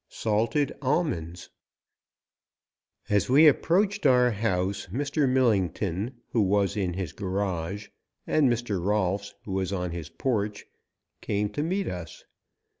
SALTED 0.09 0.71
ALMONDS 0.81 1.51
AS 3.07 3.29
WE 3.29 3.45
approached 3.45 4.07
our 4.07 4.31
house, 4.31 4.87
Mr. 4.91 5.29
Millington, 5.29 6.15
who 6.31 6.41
was 6.41 6.75
in 6.75 6.93
his 6.95 7.13
garage, 7.13 7.89
and 8.25 8.49
Mr. 8.51 8.83
Rolfs, 8.83 9.35
who 9.45 9.51
was 9.51 9.71
on 9.71 9.91
his 9.91 10.09
porch, 10.09 10.65
came 11.21 11.49
to 11.49 11.61
meet 11.61 11.87
us. 11.87 12.23